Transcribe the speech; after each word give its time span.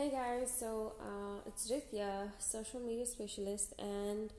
Hey 0.00 0.08
guys, 0.08 0.50
so 0.58 0.94
uh, 0.98 1.46
it's 1.46 1.70
here, 1.90 2.32
social 2.38 2.80
media 2.80 3.04
specialist, 3.04 3.74
and 3.78 4.32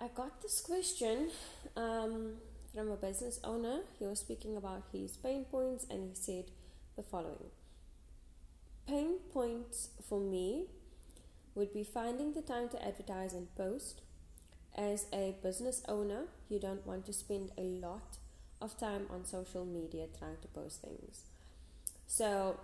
I 0.00 0.06
got 0.14 0.40
this 0.42 0.60
question 0.60 1.30
um, 1.76 2.34
from 2.72 2.92
a 2.92 2.94
business 2.94 3.40
owner. 3.42 3.80
He 3.98 4.06
was 4.06 4.20
speaking 4.20 4.56
about 4.56 4.84
his 4.92 5.16
pain 5.16 5.44
points, 5.44 5.86
and 5.90 6.08
he 6.08 6.14
said 6.14 6.52
the 6.94 7.02
following 7.02 7.50
Pain 8.86 9.16
points 9.32 9.88
for 10.08 10.20
me 10.20 10.66
would 11.56 11.74
be 11.74 11.82
finding 11.82 12.32
the 12.34 12.42
time 12.42 12.68
to 12.68 12.86
advertise 12.86 13.32
and 13.32 13.52
post. 13.56 14.02
As 14.76 15.06
a 15.12 15.34
business 15.42 15.82
owner, 15.88 16.26
you 16.48 16.60
don't 16.60 16.86
want 16.86 17.06
to 17.06 17.12
spend 17.12 17.50
a 17.58 17.62
lot 17.62 18.18
of 18.62 18.78
time 18.78 19.08
on 19.10 19.24
social 19.24 19.64
media 19.64 20.06
trying 20.16 20.36
to 20.42 20.46
post 20.46 20.80
things. 20.80 21.22
So, 22.06 22.60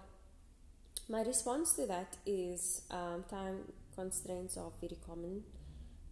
my 1.11 1.23
response 1.23 1.73
to 1.73 1.87
that 1.87 2.17
is 2.25 2.83
um, 2.91 3.25
time 3.29 3.59
constraints 3.97 4.57
are 4.57 4.71
very 4.81 4.97
common. 5.05 5.43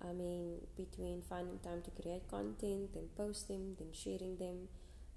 I 0.02 0.12
mean, 0.12 0.56
between 0.76 1.22
finding 1.22 1.58
time 1.60 1.82
to 1.82 2.02
create 2.02 2.28
content, 2.28 2.94
then 2.94 3.04
post 3.16 3.46
them, 3.48 3.76
then 3.78 3.88
sharing 3.92 4.36
them, 4.36 4.68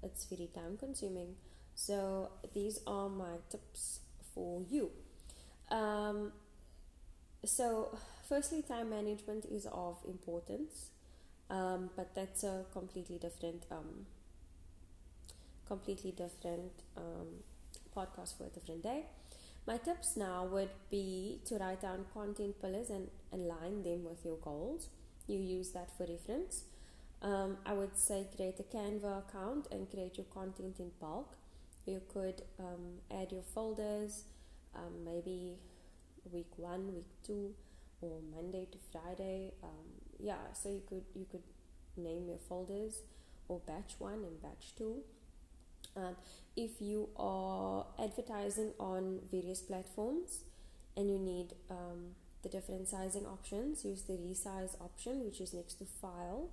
it's 0.02 0.24
very 0.26 0.48
time 0.54 0.76
consuming. 0.78 1.34
So, 1.74 2.30
these 2.54 2.80
are 2.86 3.08
my 3.08 3.36
tips 3.50 4.00
for 4.34 4.62
you. 4.70 4.90
Um, 5.70 6.32
so, 7.44 7.98
firstly, 8.28 8.62
time 8.62 8.90
management 8.90 9.46
is 9.46 9.66
of 9.66 9.98
importance, 10.08 10.90
um, 11.50 11.90
but 11.96 12.14
that's 12.14 12.44
a 12.44 12.64
completely 12.72 13.18
different, 13.18 13.64
um, 13.70 14.06
completely 15.66 16.12
different 16.12 16.72
um, 16.96 17.42
podcast 17.96 18.36
for 18.38 18.44
a 18.44 18.48
different 18.48 18.82
day. 18.84 19.06
My 19.66 19.76
tips 19.76 20.16
now 20.16 20.44
would 20.46 20.70
be 20.90 21.40
to 21.44 21.56
write 21.56 21.82
down 21.82 22.06
content 22.12 22.60
pillars 22.60 22.90
and 22.90 23.08
align 23.32 23.82
them 23.84 24.04
with 24.04 24.24
your 24.24 24.36
goals. 24.38 24.88
You 25.28 25.38
use 25.38 25.70
that 25.70 25.96
for 25.96 26.04
reference. 26.04 26.64
Um, 27.22 27.58
I 27.64 27.72
would 27.72 27.96
say 27.96 28.26
create 28.34 28.58
a 28.58 28.64
Canva 28.64 29.28
account 29.28 29.68
and 29.70 29.88
create 29.88 30.16
your 30.16 30.26
content 30.34 30.80
in 30.80 30.90
bulk. 31.00 31.36
You 31.86 32.02
could 32.12 32.42
um, 32.58 32.98
add 33.10 33.30
your 33.30 33.42
folders, 33.42 34.24
um, 34.74 35.04
maybe 35.04 35.58
week 36.32 36.50
one, 36.56 36.92
week 36.92 37.06
two, 37.24 37.54
or 38.00 38.18
Monday 38.34 38.66
to 38.72 38.78
Friday. 38.90 39.52
Um, 39.62 39.86
yeah, 40.18 40.52
so 40.54 40.70
you 40.70 40.82
could 40.88 41.04
you 41.14 41.26
could 41.30 41.42
name 41.96 42.26
your 42.28 42.38
folders 42.48 43.02
or 43.46 43.60
batch 43.60 43.94
one 43.98 44.24
and 44.24 44.42
batch 44.42 44.74
two. 44.76 45.02
Um, 45.96 46.16
if 46.56 46.80
you 46.80 47.08
are 47.16 47.86
advertising 47.98 48.72
on 48.78 49.20
various 49.30 49.60
platforms 49.60 50.40
and 50.96 51.10
you 51.10 51.18
need 51.18 51.54
um, 51.70 52.14
the 52.42 52.48
different 52.48 52.88
sizing 52.88 53.26
options, 53.26 53.84
use 53.84 54.02
the 54.02 54.14
resize 54.14 54.80
option, 54.80 55.24
which 55.24 55.40
is 55.40 55.52
next 55.54 55.74
to 55.74 55.84
file 55.84 56.50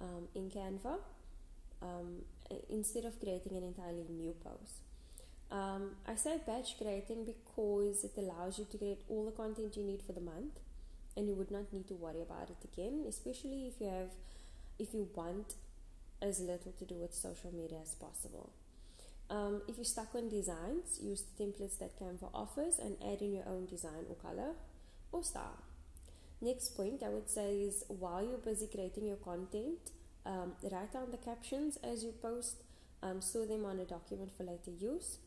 um, 0.00 0.28
in 0.34 0.50
Canva, 0.50 0.98
um, 1.82 2.22
instead 2.70 3.04
of 3.04 3.18
creating 3.20 3.56
an 3.56 3.64
entirely 3.64 4.06
new 4.08 4.34
post. 4.42 4.80
Um, 5.50 5.96
I 6.06 6.14
say 6.14 6.40
batch 6.46 6.78
creating 6.78 7.26
because 7.26 8.04
it 8.04 8.12
allows 8.16 8.58
you 8.58 8.66
to 8.70 8.78
create 8.78 9.02
all 9.08 9.24
the 9.24 9.30
content 9.32 9.76
you 9.76 9.84
need 9.84 10.02
for 10.02 10.12
the 10.12 10.20
month 10.20 10.58
and 11.16 11.28
you 11.28 11.34
would 11.34 11.50
not 11.50 11.72
need 11.72 11.86
to 11.88 11.94
worry 11.94 12.22
about 12.22 12.50
it 12.50 12.68
again, 12.72 13.04
especially 13.08 13.66
if 13.66 13.80
you 13.80 13.88
have 13.88 14.10
if 14.78 14.92
you 14.92 15.08
want 15.14 15.54
as 16.20 16.40
little 16.40 16.72
to 16.72 16.84
do 16.84 16.94
with 16.96 17.14
social 17.14 17.52
media 17.54 17.78
as 17.82 17.94
possible. 17.94 18.50
Um, 19.30 19.62
if 19.66 19.76
you're 19.76 19.84
stuck 19.84 20.14
on 20.14 20.28
designs, 20.28 21.00
use 21.02 21.22
the 21.22 21.44
templates 21.44 21.78
that 21.78 21.98
Canva 21.98 22.28
offers 22.34 22.78
and 22.78 22.96
add 23.02 23.22
in 23.22 23.32
your 23.32 23.48
own 23.48 23.66
design 23.66 24.04
or 24.08 24.16
color 24.16 24.52
or 25.12 25.22
style. 25.22 25.62
Next 26.40 26.76
point 26.76 27.02
I 27.02 27.08
would 27.08 27.30
say 27.30 27.62
is 27.62 27.84
while 27.88 28.22
you're 28.22 28.38
busy 28.38 28.66
creating 28.66 29.06
your 29.06 29.16
content, 29.16 29.78
um, 30.26 30.52
write 30.62 30.92
down 30.92 31.10
the 31.10 31.16
captions 31.16 31.78
as 31.82 32.04
you 32.04 32.12
post, 32.20 32.62
um, 33.02 33.20
store 33.20 33.46
them 33.46 33.64
on 33.64 33.78
a 33.80 33.84
document 33.84 34.30
for 34.36 34.44
later 34.44 34.70
use, 34.78 35.18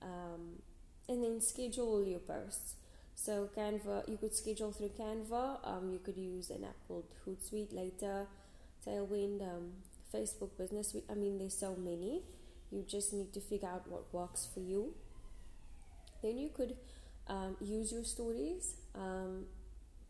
um, 0.00 0.62
and 1.08 1.22
then 1.22 1.40
schedule 1.40 2.02
your 2.04 2.20
posts. 2.20 2.76
So 3.14 3.50
Canva, 3.54 4.08
you 4.08 4.16
could 4.16 4.34
schedule 4.34 4.72
through 4.72 4.92
Canva. 4.98 5.58
Um, 5.64 5.90
you 5.92 5.98
could 5.98 6.16
use 6.16 6.50
an 6.50 6.64
app 6.64 6.76
called 6.88 7.04
Hootsuite 7.26 7.74
later, 7.74 8.26
Tailwind, 8.86 9.42
um, 9.42 9.72
Facebook 10.12 10.56
Business 10.56 10.88
Suite. 10.90 11.04
I 11.10 11.14
mean, 11.14 11.38
there's 11.38 11.56
so 11.56 11.76
many. 11.76 12.22
You 12.72 12.84
just 12.88 13.12
need 13.12 13.32
to 13.34 13.40
figure 13.40 13.68
out 13.68 13.88
what 13.88 14.12
works 14.12 14.48
for 14.52 14.60
you. 14.60 14.94
Then 16.22 16.38
you 16.38 16.50
could 16.54 16.76
um, 17.28 17.56
use 17.60 17.92
your 17.92 18.04
stories. 18.04 18.74
Um, 18.94 19.46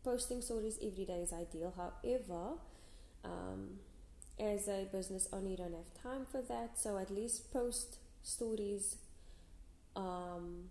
posting 0.03 0.41
stories 0.41 0.77
every 0.83 1.05
day 1.05 1.19
is 1.21 1.33
ideal. 1.33 1.73
However, 1.75 2.55
um, 3.23 3.79
as 4.39 4.67
a 4.67 4.87
business 4.91 5.27
owner, 5.33 5.49
you 5.49 5.57
don't 5.57 5.73
have 5.75 6.03
time 6.03 6.25
for 6.31 6.41
that. 6.43 6.79
So 6.79 6.97
at 6.97 7.11
least 7.11 7.51
post 7.53 7.97
stories 8.23 8.97
um, 9.95 10.69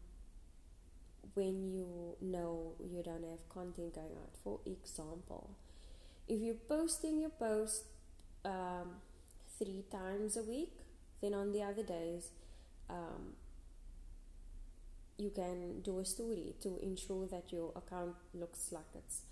when 1.35 1.67
you 1.67 2.17
know 2.21 2.73
you 2.81 3.03
don't 3.03 3.25
have 3.25 3.49
content 3.49 3.95
going 3.95 4.17
out. 4.23 4.35
For 4.45 4.61
example, 4.67 5.51
if 6.29 6.41
you're 6.41 6.55
posting 6.69 7.21
your 7.21 7.31
post 7.31 7.85
um, 8.45 8.97
three 9.59 9.85
times 9.91 10.37
a 10.37 10.43
week, 10.43 10.73
then 11.23 11.35
on 11.35 11.53
the 11.53 11.63
other 11.63 11.83
days, 11.83 12.31
um, 12.91 13.35
you 15.19 15.31
can 15.31 15.81
do 15.83 15.99
a 16.01 16.05
story 16.05 16.55
to 16.61 16.79
ensure 16.83 17.27
that 17.29 17.53
your 17.53 17.73
account 17.77 18.17
looks 18.35 18.73
like 18.73 18.91
it's 18.95 19.23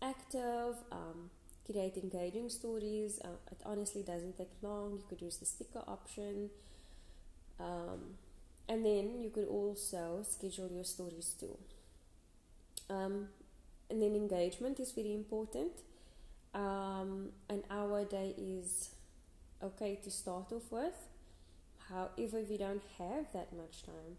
active. 0.00 0.76
Um, 0.92 1.30
create 1.70 1.96
engaging 1.96 2.48
stories. 2.48 3.20
Uh, 3.22 3.28
it 3.50 3.60
honestly 3.64 4.02
doesn't 4.02 4.38
take 4.38 4.50
long. 4.62 4.92
You 4.92 5.04
could 5.08 5.20
use 5.20 5.36
the 5.36 5.46
sticker 5.46 5.82
option. 5.86 6.50
Um, 7.60 8.14
and 8.68 8.84
then 8.84 9.20
you 9.20 9.30
could 9.30 9.48
also 9.48 10.24
schedule 10.28 10.70
your 10.70 10.84
stories 10.84 11.34
too. 11.38 11.56
Um, 12.88 13.28
and 13.90 14.00
then 14.00 14.14
engagement 14.14 14.78
is 14.80 14.92
very 14.92 15.14
important. 15.14 15.72
Um, 16.54 17.30
an 17.48 17.64
hour 17.70 18.00
a 18.00 18.04
day 18.04 18.34
is 18.38 18.90
okay 19.62 19.98
to 20.02 20.10
start 20.10 20.52
off 20.52 20.70
with. 20.70 21.08
However, 21.88 22.38
if 22.38 22.50
you 22.50 22.58
don't 22.58 22.82
have 22.98 23.32
that 23.32 23.52
much 23.56 23.82
time, 23.82 24.16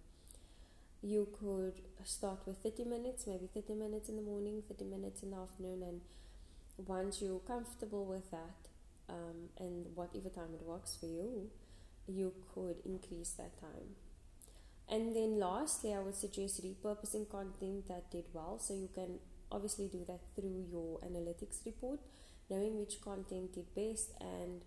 you 1.02 1.28
could 1.40 1.82
start 2.04 2.40
with 2.46 2.58
30 2.58 2.86
minutes, 2.86 3.26
maybe 3.28 3.48
30 3.54 3.76
minutes 3.76 4.10
in 4.10 4.18
the 4.18 4.22
morning, 4.22 4.64
30 4.68 4.86
minutes 4.86 5.24
in 5.24 5.32
the 5.32 5.38
afternoon, 5.38 5.84
and 5.84 6.02
once 6.88 7.22
you're 7.22 7.40
comfortable 7.40 8.06
with 8.06 8.30
that, 8.32 8.70
um, 9.10 9.50
and 9.58 9.86
whatever 9.96 10.30
time 10.30 10.54
it 10.54 10.66
works 10.66 10.98
for 11.00 11.06
you, 11.06 11.50
you 12.08 12.34
could 12.54 12.78
increase 12.86 13.32
that 13.32 13.60
time. 13.60 13.96
And 14.88 15.16
then 15.16 15.40
lastly, 15.40 15.94
I 15.94 16.00
would 16.00 16.16
suggest 16.16 16.64
repurposing 16.64 17.30
content 17.30 17.88
that 17.88 18.10
did 18.12 18.26
well. 18.34 18.58
So 18.60 18.74
you 18.74 18.90
can 18.94 19.20
obviously 19.52 19.88
do 19.88 20.04
that 20.08 20.22
through 20.36 20.66
your 20.72 21.00
analytics 21.00 21.64
report, 21.66 22.00
knowing 22.50 22.80
which 22.80 23.00
content 23.02 23.54
did 23.54 23.74
best 23.76 24.12
and 24.20 24.62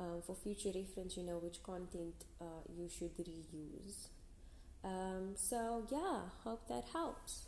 um, 0.00 0.22
for 0.26 0.34
future 0.34 0.72
reference, 0.74 1.16
you 1.16 1.22
know 1.22 1.38
which 1.38 1.62
content 1.62 2.24
uh, 2.40 2.44
you 2.74 2.88
should 2.88 3.16
reuse. 3.18 4.08
Um, 4.82 5.34
so, 5.36 5.84
yeah, 5.92 6.20
hope 6.42 6.66
that 6.68 6.84
helps. 6.92 7.44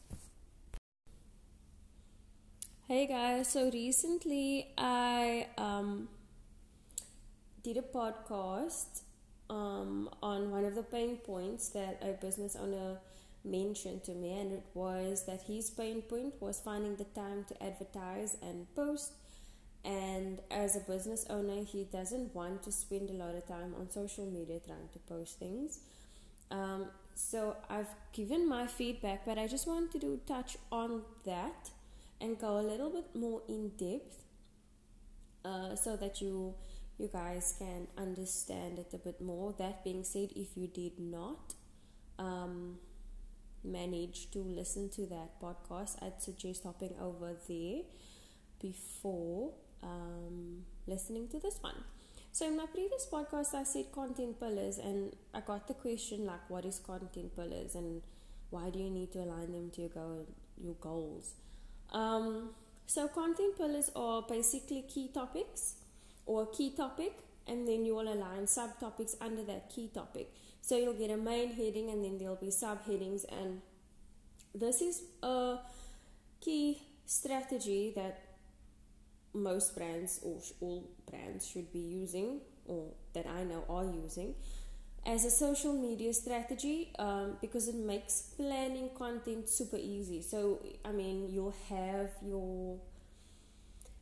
Hey 2.86 3.06
guys, 3.06 3.48
so 3.48 3.70
recently 3.70 4.68
I 4.76 5.46
um, 5.56 6.08
did 7.62 7.78
a 7.78 7.82
podcast 7.82 9.00
um, 9.48 10.10
on 10.22 10.50
one 10.50 10.66
of 10.66 10.74
the 10.74 10.82
pain 10.82 11.16
points 11.16 11.68
that 11.70 12.02
a 12.02 12.12
business 12.12 12.54
owner 12.54 12.98
mentioned 13.44 14.04
to 14.04 14.12
me, 14.12 14.38
and 14.38 14.52
it 14.52 14.64
was 14.74 15.24
that 15.24 15.42
his 15.42 15.70
pain 15.70 16.02
point 16.02 16.34
was 16.40 16.60
finding 16.60 16.96
the 16.96 17.04
time 17.04 17.44
to 17.48 17.62
advertise 17.62 18.36
and 18.42 18.66
post 18.74 19.12
and 19.84 20.40
as 20.50 20.76
a 20.76 20.80
business 20.80 21.26
owner 21.28 21.64
he 21.64 21.84
doesn't 21.84 22.34
want 22.34 22.62
to 22.62 22.70
spend 22.70 23.10
a 23.10 23.12
lot 23.12 23.34
of 23.34 23.46
time 23.46 23.74
on 23.78 23.90
social 23.90 24.26
media 24.26 24.60
trying 24.64 24.88
to 24.92 24.98
post 25.00 25.38
things. 25.38 25.80
Um, 26.50 26.86
so 27.14 27.56
i've 27.68 27.94
given 28.14 28.48
my 28.48 28.66
feedback 28.66 29.26
but 29.26 29.36
i 29.36 29.46
just 29.46 29.66
wanted 29.66 30.00
to 30.00 30.18
touch 30.26 30.56
on 30.70 31.02
that 31.26 31.70
and 32.22 32.38
go 32.38 32.58
a 32.58 32.62
little 32.62 32.88
bit 32.88 33.14
more 33.14 33.42
in 33.48 33.68
depth 33.76 34.24
uh, 35.44 35.74
so 35.74 35.96
that 35.96 36.20
you 36.22 36.54
you 36.98 37.08
guys 37.12 37.54
can 37.58 37.88
understand 37.98 38.78
it 38.78 38.92
a 38.94 38.98
bit 38.98 39.20
more. 39.20 39.54
That 39.58 39.82
being 39.82 40.04
said 40.04 40.28
if 40.36 40.56
you 40.56 40.68
did 40.68 41.00
not 41.00 41.54
um, 42.18 42.78
manage 43.64 44.30
to 44.30 44.38
listen 44.40 44.88
to 44.88 45.06
that 45.06 45.40
podcast 45.40 46.02
i'd 46.02 46.20
suggest 46.20 46.64
hopping 46.64 46.94
over 47.00 47.32
there 47.48 47.82
before 48.60 49.52
um, 49.82 50.64
listening 50.86 51.28
to 51.28 51.38
this 51.38 51.58
one. 51.60 51.76
So, 52.34 52.46
in 52.46 52.56
my 52.56 52.66
previous 52.66 53.06
podcast, 53.12 53.54
I 53.54 53.64
said 53.64 53.92
content 53.92 54.40
pillars, 54.40 54.78
and 54.78 55.14
I 55.34 55.40
got 55.40 55.68
the 55.68 55.74
question 55.74 56.24
like, 56.24 56.48
what 56.48 56.64
is 56.64 56.78
content 56.78 57.36
pillars? 57.36 57.74
And 57.74 58.00
why 58.48 58.70
do 58.70 58.78
you 58.78 58.88
need 58.88 59.12
to 59.12 59.18
align 59.18 59.52
them 59.52 59.70
to 59.74 59.80
your, 59.82 59.90
goal, 59.90 60.26
your 60.62 60.74
goals? 60.80 61.34
Um, 61.92 62.50
so, 62.86 63.08
content 63.08 63.58
pillars 63.58 63.90
are 63.94 64.22
basically 64.22 64.82
key 64.82 65.10
topics 65.12 65.74
or 66.24 66.44
a 66.44 66.46
key 66.46 66.70
topic, 66.74 67.12
and 67.46 67.68
then 67.68 67.84
you 67.84 67.94
will 67.96 68.10
align 68.10 68.44
subtopics 68.46 69.14
under 69.20 69.42
that 69.44 69.68
key 69.68 69.90
topic. 69.92 70.32
So, 70.62 70.78
you'll 70.78 70.94
get 70.94 71.10
a 71.10 71.18
main 71.18 71.52
heading, 71.52 71.90
and 71.90 72.02
then 72.02 72.16
there'll 72.16 72.36
be 72.36 72.48
subheadings, 72.48 73.26
and 73.30 73.60
this 74.54 74.80
is 74.80 75.02
a 75.22 75.58
key 76.40 76.80
strategy 77.04 77.92
that 77.94 78.31
most 79.34 79.74
brands 79.74 80.20
or 80.22 80.40
all 80.60 80.90
brands 81.10 81.46
should 81.46 81.72
be 81.72 81.80
using, 81.80 82.40
or 82.66 82.92
that 83.14 83.26
I 83.26 83.44
know 83.44 83.64
are 83.68 83.84
using 83.84 84.34
as 85.04 85.24
a 85.24 85.30
social 85.30 85.72
media 85.72 86.12
strategy 86.12 86.92
um, 86.98 87.36
because 87.40 87.66
it 87.68 87.74
makes 87.74 88.32
planning 88.36 88.90
content 88.96 89.48
super 89.48 89.76
easy. 89.76 90.22
So, 90.22 90.64
I 90.84 90.92
mean, 90.92 91.28
you'll 91.28 91.56
have 91.68 92.10
your 92.24 92.78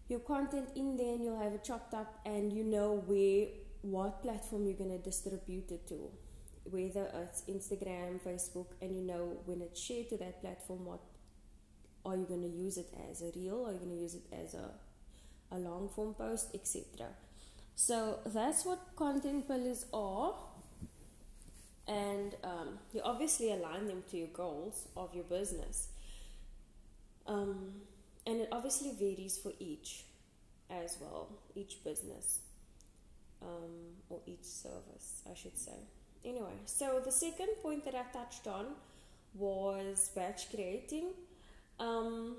your 0.09 0.21
content 0.21 0.69
in 0.75 0.97
there 0.97 1.15
and 1.15 1.25
you'll 1.25 1.39
have 1.39 1.53
it 1.53 1.63
chopped 1.63 1.95
up 1.95 2.19
and 2.27 2.53
you 2.53 2.65
know 2.65 3.03
where 3.07 3.47
what 3.83 4.21
platform 4.23 4.67
you're 4.67 4.77
going 4.77 4.91
to 4.91 4.99
distribute 4.99 5.71
it 5.71 5.87
to 5.87 6.11
whether 6.65 7.09
it's 7.23 7.43
instagram 7.43 8.21
facebook 8.21 8.67
and 8.83 8.95
you 8.95 9.03
know 9.03 9.39
when 9.47 9.63
it's 9.63 9.81
shared 9.81 10.09
to 10.09 10.17
that 10.17 10.41
platform 10.41 10.85
what 10.85 10.99
are 12.05 12.17
you 12.17 12.25
going 12.25 12.43
to 12.43 12.49
use 12.49 12.77
it 12.77 12.93
as 13.09 13.23
a 13.23 13.31
reel 13.37 13.65
are 13.69 13.73
you 13.73 13.79
going 13.79 13.91
to 13.91 14.03
use 14.03 14.17
it 14.17 14.27
as 14.33 14.55
a, 14.55 14.71
a 15.53 15.59
long 15.59 15.89
form 15.89 16.15
post 16.15 16.51
etc 16.55 17.09
so 17.75 18.19
that's 18.27 18.65
what 18.65 18.79
content 18.97 19.47
pillars 19.49 19.87
are 19.93 20.35
and 21.91 22.37
um, 22.45 22.79
you 22.93 23.01
obviously 23.05 23.53
align 23.53 23.87
them 23.89 24.05
to 24.11 24.17
your 24.17 24.29
goals 24.29 24.87
of 24.97 25.13
your 25.13 25.25
business. 25.25 25.89
Um, 27.27 27.73
and 28.27 28.41
it 28.41 28.49
obviously 28.53 28.93
varies 28.93 29.39
for 29.39 29.53
each 29.59 30.05
as 30.71 30.99
well, 31.01 31.29
each 31.57 31.83
business 31.83 32.41
um, 33.43 33.97
or 34.09 34.21
each 34.27 34.45
service, 34.45 35.23
I 35.29 35.35
should 35.35 35.59
say. 35.59 35.79
Anyway, 36.25 36.55
so 36.65 37.01
the 37.05 37.11
second 37.11 37.49
point 37.61 37.85
that 37.87 37.95
I 37.95 38.03
touched 38.13 38.47
on 38.47 38.67
was 39.35 40.11
batch 40.15 40.51
creating. 40.55 41.09
Um, 41.81 42.37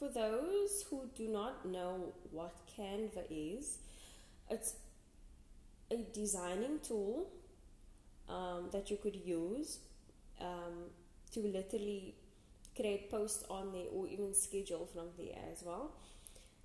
for 0.00 0.08
those 0.08 0.84
who 0.88 1.02
do 1.14 1.28
not 1.28 1.66
know 1.66 2.14
what 2.32 2.54
Canva 2.74 3.24
is, 3.30 3.78
it's 4.48 4.74
a 5.90 5.98
designing 6.14 6.80
tool 6.82 7.28
um, 8.28 8.70
that 8.72 8.90
you 8.90 8.96
could 8.96 9.14
use 9.14 9.80
um, 10.40 10.88
to 11.32 11.40
literally 11.40 12.14
create 12.74 13.10
posts 13.10 13.44
on 13.50 13.72
there 13.72 13.88
or 13.92 14.06
even 14.06 14.32
schedule 14.32 14.88
from 14.90 15.08
there 15.18 15.36
as 15.52 15.62
well. 15.62 15.92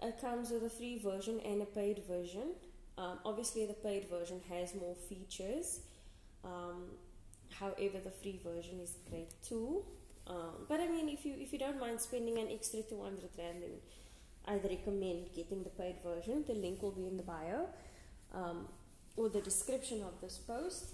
It 0.01 0.19
comes 0.21 0.51
with 0.51 0.63
a 0.63 0.69
free 0.69 0.97
version 0.97 1.41
and 1.43 1.61
a 1.61 1.65
paid 1.65 2.03
version. 2.07 2.53
Um, 2.97 3.19
obviously, 3.25 3.65
the 3.65 3.73
paid 3.73 4.07
version 4.09 4.39
has 4.49 4.73
more 4.75 4.95
features. 4.95 5.81
Um, 6.45 6.83
however, 7.49 7.99
the 8.01 8.11
free 8.11 8.39
version 8.41 8.79
is 8.79 8.95
great 9.09 9.31
too. 9.43 9.83
Um, 10.27 10.66
but 10.68 10.80
I 10.80 10.88
mean, 10.88 11.10
if 11.10 11.25
you 11.25 11.36
if 11.38 11.54
you 11.54 11.60
don't 11.60 11.80
mind 11.80 12.01
spending 12.01 12.38
an 12.39 12.48
extra 12.51 12.81
200 12.81 13.30
rand, 13.38 13.62
then 13.62 13.75
I'd 14.48 14.63
recommend 14.63 15.30
getting 15.36 15.63
the 15.63 15.69
paid 15.69 15.98
version. 16.04 16.44
The 16.48 16.54
link 16.54 16.81
will 16.81 16.92
be 16.92 17.07
in 17.07 17.18
the 17.18 17.24
bio. 17.24 17.68
Um, 18.33 18.68
or 19.18 19.30
the 19.30 19.42
description 19.42 20.04
of 20.04 20.19
this 20.22 20.38
post 20.38 20.94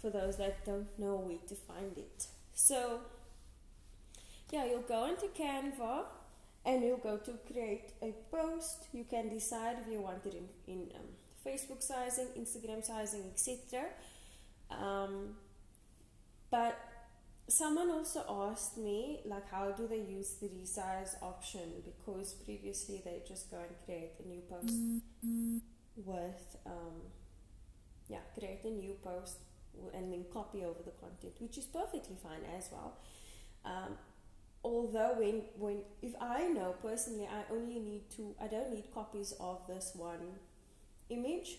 for 0.00 0.10
those 0.10 0.36
that 0.38 0.64
don't 0.64 0.98
know 0.98 1.16
where 1.16 1.38
to 1.48 1.54
find 1.54 1.96
it. 1.96 2.26
So, 2.52 3.00
yeah, 4.50 4.64
you'll 4.64 4.80
go 4.80 5.06
into 5.06 5.26
Canva 5.26 6.04
and 6.64 6.82
you'll 6.82 6.96
go 6.96 7.16
to 7.18 7.32
create 7.50 7.92
a 8.02 8.12
post. 8.30 8.86
You 8.92 9.04
can 9.08 9.28
decide 9.28 9.76
if 9.84 9.92
you 9.92 10.00
want 10.00 10.26
it 10.26 10.34
in, 10.34 10.48
in 10.72 10.88
um, 10.96 11.06
Facebook 11.46 11.82
sizing, 11.82 12.26
Instagram 12.38 12.84
sizing, 12.84 13.24
etc. 13.32 13.84
Um, 14.70 15.36
but 16.50 16.78
someone 17.52 17.90
also 17.90 18.24
asked 18.50 18.76
me, 18.78 19.20
like, 19.24 19.48
how 19.50 19.70
do 19.72 19.86
they 19.86 20.00
use 20.00 20.34
the 20.40 20.48
resize 20.48 21.14
option? 21.22 21.82
Because 21.84 22.32
previously 22.32 23.02
they 23.04 23.22
just 23.26 23.50
go 23.50 23.58
and 23.58 23.74
create 23.84 24.12
a 24.24 24.28
new 24.28 24.40
post. 24.48 24.74
With 25.94 26.56
um, 26.66 27.02
yeah 28.08 28.18
create 28.38 28.64
a 28.64 28.70
new 28.70 28.94
post 29.02 29.38
and 29.94 30.12
then 30.12 30.24
copy 30.32 30.64
over 30.64 30.82
the 30.84 30.92
content 31.02 31.34
which 31.38 31.56
is 31.58 31.64
perfectly 31.64 32.16
fine 32.22 32.44
as 32.56 32.68
well 32.70 32.98
um, 33.64 33.96
although 34.62 35.14
when 35.18 35.42
when 35.58 35.78
if 36.02 36.12
i 36.20 36.46
know 36.48 36.74
personally 36.82 37.26
i 37.26 37.52
only 37.52 37.78
need 37.78 38.08
to 38.10 38.34
i 38.40 38.46
don't 38.46 38.70
need 38.70 38.84
copies 38.92 39.32
of 39.40 39.66
this 39.66 39.92
one 39.94 40.24
image 41.08 41.58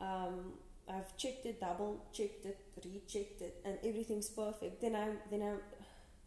um, 0.00 0.52
i've 0.88 1.16
checked 1.16 1.46
it 1.46 1.60
double 1.60 2.06
checked 2.12 2.44
it 2.46 2.58
rechecked 2.84 3.40
it 3.42 3.60
and 3.64 3.78
everything's 3.84 4.28
perfect 4.28 4.80
then 4.80 4.94
i 4.94 5.08
then 5.30 5.42
i 5.42 5.54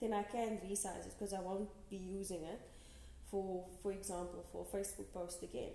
then 0.01 0.13
i 0.13 0.23
can 0.23 0.59
resize 0.69 1.06
it 1.06 1.13
because 1.17 1.33
i 1.33 1.39
won't 1.39 1.69
be 1.89 1.97
using 1.97 2.44
it 2.44 2.61
for 3.29 3.65
for 3.81 3.91
example 3.91 4.45
for 4.51 4.65
a 4.65 4.77
facebook 4.77 5.11
post 5.13 5.44
again 5.44 5.71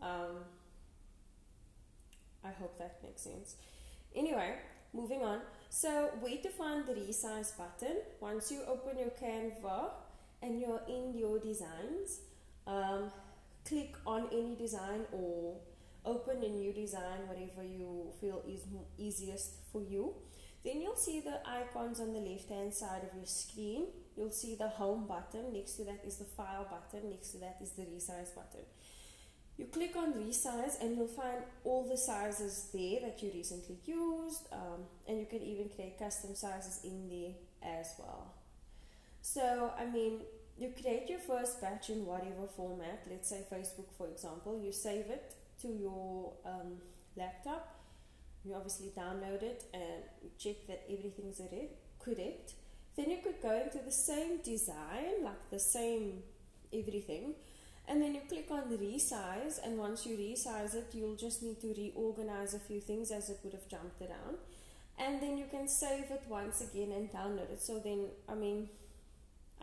um, 0.00 0.44
I 2.44 2.50
hope 2.50 2.78
that 2.78 2.98
makes 3.02 3.22
sense. 3.22 3.56
Anyway, 4.14 4.54
moving 4.92 5.22
on. 5.22 5.40
So, 5.70 6.10
where 6.20 6.36
to 6.38 6.48
find 6.48 6.86
the 6.86 6.94
resize 6.94 7.56
button? 7.56 7.96
Once 8.20 8.50
you 8.50 8.60
open 8.66 8.98
your 8.98 9.10
Canva 9.10 9.90
and 10.42 10.60
you're 10.60 10.82
in 10.88 11.16
your 11.16 11.38
designs, 11.38 12.20
um, 12.66 13.10
click 13.66 13.96
on 14.06 14.28
any 14.32 14.54
design 14.56 15.04
or 15.12 15.56
open 16.08 16.42
a 16.42 16.48
new 16.48 16.72
design, 16.72 17.20
whatever 17.26 17.62
you 17.62 18.12
feel 18.20 18.42
is 18.48 18.62
easiest 18.96 19.50
for 19.70 19.82
you. 19.82 20.14
Then 20.64 20.80
you'll 20.80 20.96
see 20.96 21.20
the 21.20 21.40
icons 21.46 22.00
on 22.00 22.12
the 22.12 22.20
left 22.20 22.48
hand 22.48 22.74
side 22.74 23.02
of 23.08 23.16
your 23.16 23.26
screen. 23.26 23.86
You'll 24.16 24.32
see 24.32 24.54
the 24.56 24.68
home 24.68 25.06
button. 25.06 25.52
Next 25.52 25.72
to 25.74 25.84
that 25.84 26.00
is 26.04 26.16
the 26.16 26.24
file 26.24 26.66
button. 26.68 27.10
Next 27.10 27.30
to 27.32 27.38
that 27.38 27.58
is 27.62 27.70
the 27.72 27.82
resize 27.82 28.34
button. 28.34 28.64
You 29.56 29.66
click 29.66 29.96
on 29.96 30.12
resize 30.14 30.80
and 30.80 30.96
you'll 30.96 31.08
find 31.22 31.42
all 31.64 31.88
the 31.88 31.96
sizes 31.96 32.70
there 32.72 33.00
that 33.00 33.22
you 33.22 33.30
recently 33.34 33.78
used 33.84 34.46
um, 34.52 34.84
and 35.06 35.18
you 35.18 35.26
can 35.26 35.42
even 35.42 35.68
create 35.68 35.98
custom 35.98 36.34
sizes 36.34 36.80
in 36.84 37.08
there 37.08 37.78
as 37.78 37.94
well. 37.98 38.34
So, 39.20 39.72
I 39.76 39.86
mean, 39.86 40.20
you 40.56 40.72
create 40.80 41.08
your 41.10 41.18
first 41.18 41.60
batch 41.60 41.90
in 41.90 42.06
whatever 42.06 42.46
format, 42.56 43.04
let's 43.10 43.28
say 43.28 43.42
Facebook 43.52 43.90
for 43.96 44.06
example, 44.08 44.60
you 44.64 44.72
save 44.72 45.06
it 45.06 45.34
to 45.62 45.68
your 45.68 46.32
um, 46.44 46.78
laptop, 47.16 47.80
you 48.44 48.54
obviously 48.54 48.92
download 48.96 49.42
it 49.42 49.64
and 49.74 50.02
check 50.38 50.66
that 50.68 50.82
everything's 50.90 51.40
correct. 51.98 52.54
Then 52.96 53.10
you 53.10 53.18
could 53.22 53.40
go 53.42 53.50
into 53.50 53.78
the 53.84 53.92
same 53.92 54.38
design, 54.42 55.22
like 55.22 55.50
the 55.50 55.58
same 55.58 56.22
everything, 56.72 57.34
and 57.86 58.02
then 58.02 58.14
you 58.14 58.20
click 58.28 58.48
on 58.50 58.64
resize 58.76 59.58
and 59.64 59.78
once 59.78 60.04
you 60.04 60.16
resize 60.16 60.74
it 60.74 60.88
you'll 60.92 61.16
just 61.16 61.42
need 61.42 61.58
to 61.60 61.68
reorganize 61.68 62.52
a 62.52 62.58
few 62.58 62.80
things 62.80 63.10
as 63.10 63.30
it 63.30 63.38
would 63.42 63.54
have 63.54 63.66
jumped 63.68 64.00
around. 64.02 64.36
And 64.98 65.22
then 65.22 65.38
you 65.38 65.46
can 65.50 65.68
save 65.68 66.10
it 66.10 66.22
once 66.28 66.60
again 66.60 66.92
and 66.92 67.10
download 67.10 67.50
it. 67.50 67.62
So 67.62 67.78
then 67.78 68.06
i 68.28 68.34
mean 68.34 68.68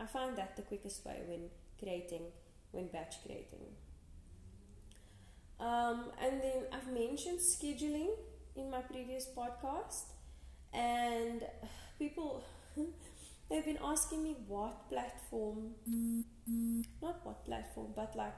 i 0.00 0.06
find 0.06 0.36
that 0.36 0.56
the 0.56 0.62
quickest 0.62 1.04
way 1.06 1.20
when 1.28 1.48
creating 1.78 2.22
when 2.72 2.88
batch 2.88 3.14
creating 3.24 3.64
um, 5.60 6.10
and 6.22 6.42
then 6.42 6.64
i've 6.72 6.92
mentioned 6.92 7.38
scheduling 7.38 8.10
in 8.56 8.70
my 8.70 8.80
previous 8.80 9.26
podcast 9.36 10.04
and 10.72 11.42
people 11.98 12.44
they've 13.50 13.64
been 13.64 13.78
asking 13.82 14.22
me 14.22 14.36
what 14.46 14.88
platform 14.90 15.72
not 17.00 17.24
what 17.24 17.44
platform 17.44 17.88
but 17.94 18.14
like 18.16 18.34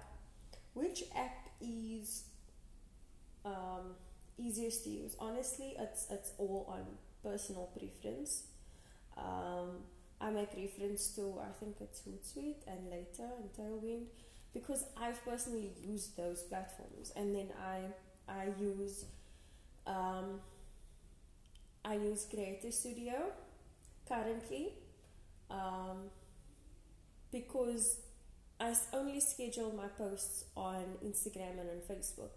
which 0.75 1.03
app 1.17 1.49
is 1.61 2.25
um, 3.45 3.95
easiest 4.39 4.85
to 4.85 4.91
use. 4.91 5.17
Honestly 5.19 5.75
it's 5.79 6.07
it's 6.11 6.33
all 6.39 6.67
on 6.69 6.85
personal 7.23 7.71
preference. 7.77 8.45
Um, 9.17 9.83
I 10.21 10.31
make 10.31 10.51
reference 10.57 11.09
to 11.17 11.41
I 11.41 11.53
think 11.59 11.77
it's 11.81 12.03
Hootsuite 12.03 12.67
and 12.67 12.91
later 12.91 13.29
and 13.39 13.53
Tailwind 13.53 14.07
because 14.55 14.85
I've 14.97 15.23
personally 15.25 15.73
used 15.83 16.17
those 16.17 16.43
platforms 16.43 17.13
and 17.17 17.35
then 17.35 17.49
I 17.63 17.81
I 18.31 18.49
use 18.59 19.05
um, 19.87 20.41
I 21.85 21.95
use 21.95 22.27
Creator 22.29 22.71
Studio 22.71 23.33
currently 24.07 24.73
um, 25.51 26.11
because 27.33 28.01
I 28.61 28.75
only 28.93 29.21
schedule 29.21 29.73
my 29.75 29.87
posts 29.87 30.45
on 30.57 30.85
Instagram 31.05 31.61
and 31.61 31.71
on 31.71 31.81
Facebook. 31.89 32.31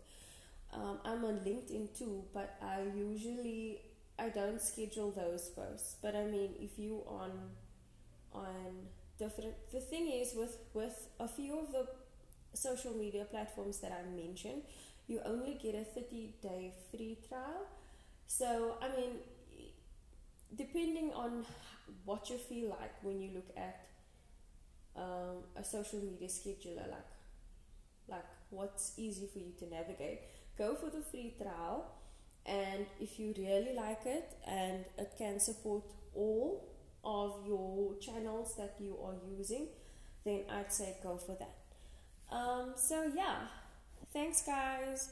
Um, 0.73 0.99
I'm 1.03 1.25
on 1.25 1.39
LinkedIn 1.39 1.97
too, 1.97 2.23
but 2.33 2.57
I 2.61 2.83
usually 2.95 3.81
I 4.17 4.29
don't 4.29 4.61
schedule 4.61 5.11
those 5.11 5.49
posts, 5.49 5.95
but 6.01 6.15
I 6.15 6.25
mean, 6.25 6.51
if 6.59 6.77
you 6.77 7.03
on 7.07 7.31
on 8.33 8.87
different, 9.17 9.53
the 9.71 9.79
thing 9.81 10.09
is 10.11 10.33
with 10.35 10.57
with 10.73 11.09
a 11.19 11.27
few 11.27 11.59
of 11.59 11.71
the 11.71 11.87
social 12.53 12.93
media 12.93 13.25
platforms 13.25 13.79
that 13.79 13.91
I 13.91 14.03
mentioned, 14.15 14.63
you 15.07 15.21
only 15.25 15.59
get 15.61 15.75
a 15.75 15.83
30 15.83 16.33
day 16.41 16.73
free 16.91 17.17
trial. 17.27 17.65
So, 18.27 18.77
I 18.81 18.89
mean, 18.95 19.11
depending 20.55 21.11
on 21.13 21.45
what 22.05 22.29
you 22.29 22.37
feel 22.37 22.69
like 22.69 23.03
when 23.03 23.21
you 23.21 23.31
look 23.33 23.49
at 23.57 23.87
um, 24.95 25.43
a 25.55 25.63
social 25.63 25.99
media 25.99 26.27
scheduler, 26.27 26.87
like 26.89 27.09
like 28.07 28.25
what's 28.49 28.93
easy 28.97 29.27
for 29.31 29.39
you 29.39 29.53
to 29.59 29.69
navigate, 29.69 30.21
go 30.57 30.75
for 30.75 30.89
the 30.89 31.01
free 31.01 31.33
trial. 31.41 31.91
And 32.45 32.85
if 32.99 33.19
you 33.19 33.33
really 33.37 33.73
like 33.75 34.05
it 34.05 34.33
and 34.47 34.83
it 34.97 35.13
can 35.17 35.39
support 35.39 35.83
all 36.15 36.67
of 37.03 37.47
your 37.47 37.95
channels 37.99 38.55
that 38.57 38.75
you 38.79 38.97
are 39.03 39.15
using, 39.37 39.67
then 40.25 40.41
I'd 40.49 40.73
say 40.73 40.95
go 41.03 41.17
for 41.17 41.35
that. 41.39 41.60
Um, 42.31 42.73
so, 42.75 43.11
yeah, 43.15 43.35
thanks, 44.13 44.41
guys. 44.41 45.09